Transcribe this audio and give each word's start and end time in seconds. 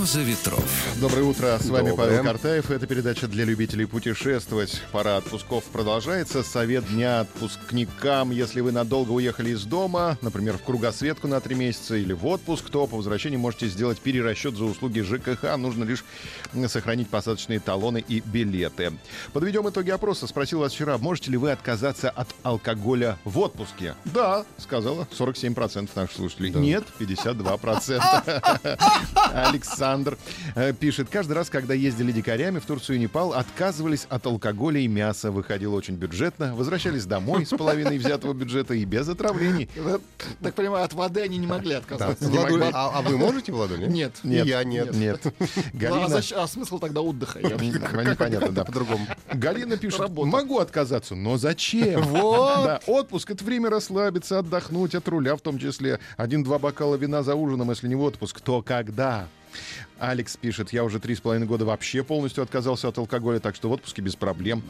«Роза 0.00 0.22
ветров». 0.22 0.64
Доброе 0.98 1.24
утро, 1.24 1.58
с 1.60 1.68
вами 1.68 1.90
Доброе. 1.90 2.08
Павел 2.08 2.24
Картаев. 2.24 2.70
Это 2.70 2.86
передача 2.86 3.28
для 3.28 3.44
любителей 3.44 3.84
путешествовать. 3.84 4.80
Пора 4.92 5.18
отпусков 5.18 5.64
продолжается. 5.64 6.42
Совет 6.42 6.88
дня 6.88 7.20
отпускникам. 7.20 8.30
Если 8.30 8.62
вы 8.62 8.72
надолго 8.72 9.10
уехали 9.10 9.50
из 9.50 9.64
дома, 9.64 10.16
например, 10.22 10.56
в 10.56 10.62
кругосветку 10.62 11.28
на 11.28 11.38
три 11.40 11.54
месяца 11.54 11.96
или 11.96 12.14
в 12.14 12.26
отпуск, 12.26 12.70
то 12.70 12.86
по 12.86 12.96
возвращении 12.96 13.36
можете 13.36 13.68
сделать 13.68 14.00
перерасчет 14.00 14.56
за 14.56 14.64
услуги 14.64 15.00
ЖКХ. 15.00 15.58
Нужно 15.58 15.84
лишь 15.84 16.02
сохранить 16.68 17.10
посадочные 17.10 17.60
талоны 17.60 18.02
и 18.08 18.20
билеты. 18.20 18.94
Подведем 19.34 19.68
итоги 19.68 19.90
опроса. 19.90 20.26
Спросил 20.26 20.60
вас 20.60 20.72
вчера, 20.72 20.96
можете 20.96 21.30
ли 21.30 21.36
вы 21.36 21.50
отказаться 21.52 22.08
от 22.08 22.28
алкоголя 22.42 23.18
в 23.24 23.38
отпуске? 23.38 23.94
Да, 24.06 24.46
сказала 24.56 25.06
47% 25.10 25.90
наших 25.94 26.16
слушателей. 26.16 26.52
Нет, 26.52 26.84
52%. 26.98 28.00
Александр 29.34 30.18
э, 30.54 30.72
пишет, 30.72 31.08
каждый 31.10 31.32
раз, 31.32 31.50
когда 31.50 31.74
ездили 31.74 32.12
дикарями 32.12 32.58
в 32.58 32.66
Турцию 32.66 32.96
и 32.96 32.98
Непал, 33.00 33.32
отказывались 33.32 34.06
от 34.08 34.26
алкоголя 34.26 34.80
и 34.80 34.88
мяса. 34.88 35.30
Выходило 35.30 35.74
очень 35.74 35.94
бюджетно. 35.94 36.54
Возвращались 36.54 37.06
домой 37.06 37.46
с 37.46 37.50
половиной 37.50 37.98
взятого 37.98 38.32
бюджета 38.32 38.74
и 38.74 38.84
без 38.84 39.08
отравлений. 39.08 39.68
Так 40.42 40.54
понимаю, 40.54 40.84
от 40.84 40.92
воды 40.94 41.22
они 41.22 41.38
не 41.38 41.46
могли 41.46 41.74
отказаться. 41.74 42.30
А, 42.72 42.98
а 42.98 43.02
вы 43.02 43.16
можете, 43.16 43.52
Владуля? 43.52 43.86
Нет. 43.86 44.12
И 44.24 44.28
я 44.28 44.64
нет. 44.64 44.94
Нет. 44.94 45.22
Ну, 45.72 45.94
а, 46.02 46.20
а 46.42 46.46
смысл 46.46 46.78
тогда 46.78 47.00
отдыха? 47.00 47.40
Вообще- 47.42 47.66
Непонятно, 47.70 48.50
да. 48.50 48.64
По-другому. 48.64 49.06
Галина 49.32 49.76
пишет, 49.76 50.00
Работа. 50.00 50.28
могу 50.28 50.58
отказаться, 50.58 51.14
но 51.14 51.36
зачем? 51.36 52.02
Вот. 52.02 52.64
Да, 52.64 52.80
отпуск— 52.86 53.30
это 53.32 53.44
время 53.44 53.70
расслабиться, 53.70 54.38
отдохнуть 54.38 54.94
от 54.94 55.06
руля, 55.08 55.36
в 55.36 55.40
том 55.40 55.58
числе. 55.58 55.98
Один-два 56.16 56.58
бокала 56.58 56.96
вина 56.96 57.22
за 57.22 57.34
ужином, 57.34 57.70
если 57.70 57.88
не 57.88 57.94
в 57.94 58.02
отпуск, 58.02 58.40
то 58.40 58.62
когда? 58.62 59.19
Алекс 59.98 60.36
пишет, 60.36 60.72
я 60.72 60.82
уже 60.84 60.98
три 60.98 61.14
с 61.14 61.20
половиной 61.20 61.46
года 61.46 61.64
вообще 61.64 62.02
полностью 62.02 62.42
отказался 62.42 62.88
от 62.88 62.96
алкоголя, 62.96 63.38
так 63.38 63.54
что 63.54 63.68
в 63.68 63.72
отпуске 63.72 64.00
без 64.00 64.16
проблем. 64.16 64.62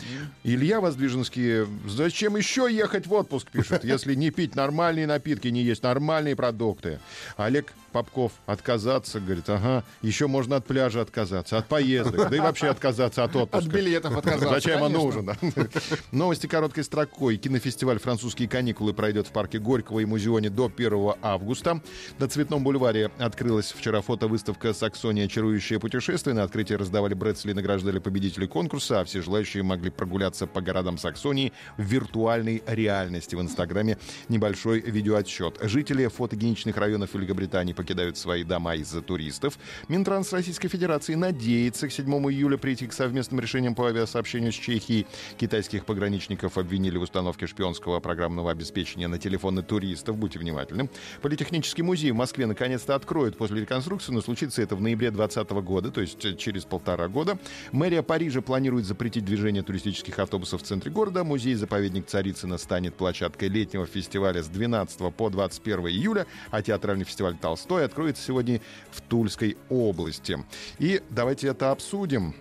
Илья 0.43 0.81
Воздвиженский, 0.81 1.67
зачем 1.87 2.37
еще 2.37 2.69
ехать 2.71 3.07
в 3.07 3.13
отпуск, 3.13 3.49
пишет, 3.51 3.85
если 3.85 4.15
не 4.15 4.31
пить 4.31 4.57
нормальные 4.57 5.07
напитки, 5.07 5.49
не 5.49 5.63
есть 5.63 5.83
нормальные 5.83 6.35
продукты. 6.35 6.99
Олег 7.37 7.73
Попков, 7.93 8.33
отказаться, 8.47 9.19
говорит, 9.19 9.49
ага, 9.49 9.85
еще 10.01 10.29
можно 10.29 10.57
от 10.57 10.67
пляжа 10.67 11.01
отказаться, 11.01 11.59
от 11.59 11.67
поездок, 11.67 12.31
да 12.31 12.37
и 12.37 12.41
вообще 12.41 12.69
отказаться 12.69 13.25
от 13.25 13.35
отпуска. 13.35 13.67
От 13.67 13.75
билетов 13.75 14.17
отказаться. 14.17 14.49
Зачем 14.49 14.83
он 14.83 14.93
конечно. 14.93 15.23
нужен? 15.23 15.25
да? 15.27 15.69
Новости 16.13 16.47
короткой 16.47 16.85
строкой. 16.85 17.37
Кинофестиваль 17.37 17.99
«Французские 17.99 18.49
каникулы» 18.49 18.95
пройдет 18.95 19.27
в 19.27 19.33
парке 19.33 19.59
Горького 19.59 20.01
и 20.01 20.05
музеоне 20.05 20.51
до 20.51 20.71
1 20.75 21.15
августа. 21.21 21.81
На 22.19 22.29
Цветном 22.29 22.63
бульваре 22.63 23.11
открылась 23.19 23.73
вчера 23.73 24.03
фотовыставка 24.03 24.70
«Саксония. 24.73 25.29
Чарующее 25.29 25.79
путешествие». 25.79 26.35
На 26.35 26.43
открытии 26.43 26.75
раздавали 26.75 27.15
Брэдсли 27.15 27.51
и 27.51 27.55
награждали 27.55 27.99
победителей 27.99 28.47
конкурса, 28.47 29.01
а 29.01 29.05
все 29.05 29.23
желающие 29.23 29.63
могли 29.63 29.91
прогуляться 29.91 30.47
по 30.47 30.61
городам 30.61 30.99
Саксонии 30.99 31.53
в 31.77 31.83
виртуальной 31.83 32.63
реальности. 32.67 33.35
В 33.35 33.41
Инстаграме 33.41 33.99
небольшой 34.29 34.81
видеоотчет. 34.81 35.59
Жители 35.63 36.07
фотогеничных 36.07 36.77
районов 36.77 37.15
Великобритании 37.15 37.73
покидают 37.73 38.17
свои 38.17 38.45
дома 38.45 38.75
из-за 38.77 39.03
туристов. 39.03 39.59
Минтранс 39.89 40.33
Российской 40.33 40.69
Федерации 40.69 41.15
надеется 41.15 41.89
к 41.89 41.93
7 41.93 42.07
июля 42.31 42.57
прийти 42.57 42.87
к 42.87 42.93
совместным 42.93 43.41
решениям 43.41 43.75
по 43.75 43.87
авиасообщению 43.87 44.53
с 44.53 44.57
Чехией. 44.57 45.07
Китайских 45.39 45.85
пограничников 45.85 46.59
обвинили 46.59 46.97
в 46.97 47.03
установке 47.03 47.47
шпионского 47.47 48.01
программного 48.01 48.51
обеспечения 48.51 49.09
на 49.09 49.19
телефоны 49.19 49.63
туристов. 49.63 50.17
Будьте 50.17 50.39
внимательны. 50.39 50.89
Политехнический 51.23 51.83
музей 51.83 52.11
в 52.11 52.17
Москве 52.17 52.47
наконец-то 52.47 52.95
откроют 52.95 53.37
после 53.37 53.61
реконструкции, 53.61 54.13
но 54.13 54.21
случится 54.21 54.60
это 54.63 54.77
в 54.77 54.81
ноябре 54.81 55.11
2020 55.11 55.51
года, 55.65 55.91
то 55.91 56.01
есть 56.01 56.25
э, 56.25 56.35
через 56.35 56.65
полтора 56.65 57.09
года. 57.09 57.39
Мэрия 57.73 58.03
Парижа 58.03 58.41
планирует 58.41 58.87
запретить 58.87 59.25
движение 59.25 59.63
туристических 59.63 60.19
автобусов 60.19 60.63
в 60.63 60.65
центре 60.65 60.91
города. 60.91 61.25
Музей-заповедник 61.25 62.07
Царицына 62.07 62.59
станет 62.59 62.95
площадкой 62.95 63.49
летнего 63.49 63.87
фестиваля 63.87 64.43
с 64.43 64.49
12 64.49 65.15
по 65.15 65.31
21 65.31 65.89
июля, 65.89 66.27
а 66.51 66.63
театральный 66.63 67.05
фестиваль 67.05 67.37
«Толстой» 67.37 67.85
откроется 67.85 68.23
сегодня 68.23 68.61
в 68.91 69.01
Тульской 69.03 69.57
области. 69.69 70.39
И 70.79 71.03
давайте 71.11 71.49
это 71.49 71.71
обсудим. 71.71 72.35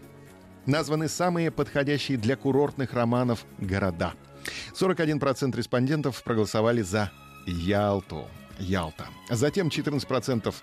Названы 0.65 1.07
самые 1.07 1.51
подходящие 1.51 2.17
для 2.17 2.35
курортных 2.35 2.93
романов 2.93 3.45
города. 3.57 4.13
41% 4.73 5.55
респондентов 5.55 6.23
проголосовали 6.23 6.81
за 6.81 7.11
Ялту. 7.45 8.27
Ялта. 8.59 9.07
Затем 9.29 9.67
14% 9.67 10.53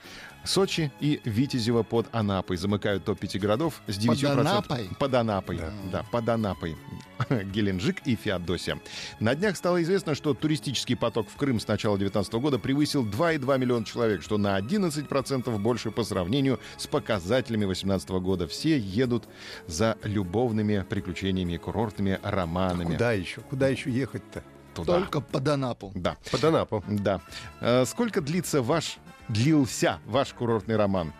Сочи 0.44 0.92
и 1.00 1.20
Витязево 1.24 1.82
под 1.82 2.06
Анапой 2.12 2.56
замыкают 2.56 3.04
топ-5 3.04 3.38
городов 3.38 3.82
с 3.86 3.98
9%. 3.98 4.40
Анапой? 4.40 4.90
Под 4.98 5.14
Анапой. 5.14 5.60
Да, 5.90 6.04
под 6.10 6.28
Анапой. 6.28 6.76
Геленджик 7.30 8.06
и 8.06 8.14
Феодосия. 8.14 8.78
На 9.20 9.34
днях 9.34 9.56
стало 9.56 9.82
известно, 9.82 10.14
что 10.14 10.34
туристический 10.34 10.96
поток 10.96 11.28
в 11.28 11.36
Крым 11.36 11.58
с 11.58 11.66
начала 11.66 11.98
2019 11.98 12.34
года 12.34 12.58
превысил 12.58 13.04
2,2 13.04 13.58
миллиона 13.58 13.84
человек, 13.84 14.22
что 14.22 14.38
на 14.38 14.58
11% 14.58 15.58
больше 15.58 15.90
по 15.90 16.04
сравнению 16.04 16.60
с 16.76 16.86
показателями 16.86 17.64
2018 17.64 18.08
года. 18.10 18.46
Все 18.46 18.78
едут 18.78 19.24
за 19.66 19.96
любовными 20.04 20.84
приключениями, 20.88 21.56
курортными 21.56 22.20
романами. 22.22 22.92
Куда 22.92 23.12
еще? 23.12 23.40
Куда 23.40 23.68
еще 23.68 23.90
ехать-то? 23.90 24.42
Туда. 24.76 25.00
Только 25.00 25.20
под 25.20 25.48
Анапу. 25.48 25.92
Да. 25.94 26.16
Под 26.31 26.44
Анапу. 26.44 26.84
Да. 26.87 27.20
Э, 27.60 27.84
Сколько 27.87 28.20
длится 28.20 28.62
ваш, 28.62 28.98
длился 29.28 29.98
ваш 30.06 30.32
курортный 30.32 30.76
роман? 30.76 31.12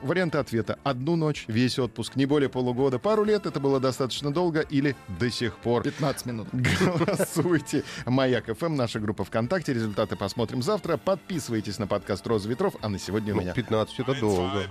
Варианты 0.00 0.38
ответа. 0.38 0.78
Одну 0.84 1.16
ночь, 1.16 1.44
весь 1.46 1.78
отпуск, 1.78 2.16
не 2.16 2.26
более 2.26 2.48
полугода, 2.48 2.98
пару 2.98 3.24
лет, 3.24 3.46
это 3.46 3.60
было 3.60 3.78
достаточно 3.78 4.32
долго 4.32 4.60
или 4.60 4.96
до 5.20 5.30
сих 5.30 5.56
пор. 5.58 5.82
15 5.82 6.26
минут. 6.26 6.48
Голосуйте. 6.52 7.84
Маяк 8.06 8.46
ФМ, 8.58 8.74
наша 8.74 8.98
группа 9.00 9.24
ВКонтакте. 9.24 9.74
Результаты 9.74 10.16
посмотрим 10.16 10.62
завтра. 10.62 10.96
Подписывайтесь 10.96 11.78
на 11.78 11.86
подкаст 11.86 12.26
«Роза 12.26 12.48
ветров». 12.48 12.74
А 12.80 12.88
на 12.88 12.98
сегодня 12.98 13.32
у 13.32 13.36
Ну, 13.36 13.42
меня 13.42 13.52
15 13.52 14.00
это 14.00 14.18
долго. 14.18 14.62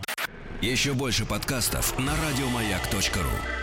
Еще 0.62 0.94
больше 0.94 1.26
подкастов 1.26 1.98
на 1.98 2.14
радиомаяк.ру. 2.16 3.61